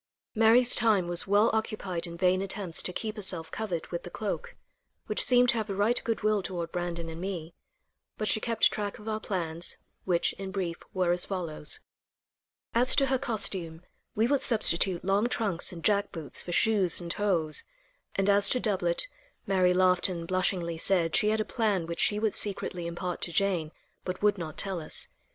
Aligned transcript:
Mary's 0.33 0.73
time 0.73 1.07
was 1.07 1.27
well 1.27 1.51
occupied 1.53 2.07
in 2.07 2.17
vain 2.17 2.41
attempts 2.41 2.81
to 2.81 2.91
keep 2.91 3.17
herself 3.17 3.51
covered 3.51 3.85
with 3.91 4.01
the 4.01 4.09
cloak, 4.09 4.55
which 5.05 5.23
seemed 5.23 5.49
to 5.49 5.57
have 5.57 5.69
a 5.69 5.75
right 5.75 6.01
good 6.03 6.23
will 6.23 6.41
toward 6.41 6.71
Brandon 6.71 7.07
and 7.07 7.21
me, 7.21 7.53
but 8.17 8.27
she 8.27 8.39
kept 8.39 8.71
track 8.73 8.97
of 8.97 9.07
our 9.07 9.19
plans, 9.19 9.77
which, 10.03 10.33
in 10.39 10.49
brief, 10.49 10.77
were 10.91 11.11
as 11.11 11.27
follows: 11.27 11.81
As 12.73 12.95
to 12.95 13.05
her 13.05 13.19
costume, 13.19 13.83
we 14.15 14.25
would 14.25 14.41
substitute 14.41 15.05
long 15.05 15.29
trunks 15.29 15.71
and 15.71 15.83
jack 15.83 16.11
boots 16.11 16.41
for 16.41 16.51
shoes 16.51 16.99
and 16.99 17.13
hose, 17.13 17.63
and 18.15 18.27
as 18.27 18.49
to 18.49 18.59
doublet, 18.59 19.07
Mary 19.45 19.71
laughed 19.71 20.09
and 20.09 20.27
blushingly 20.27 20.79
said 20.79 21.15
she 21.15 21.29
had 21.29 21.39
a 21.39 21.45
plan 21.45 21.85
which 21.85 21.99
she 21.99 22.17
would 22.17 22.33
secretly 22.33 22.87
impart 22.87 23.21
to 23.21 23.31
Jane, 23.31 23.71
but 24.03 24.23
would 24.23 24.39
not 24.39 24.57
tell 24.57 24.81
us. 24.81 25.07